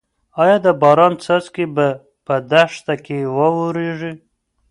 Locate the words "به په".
1.75-2.35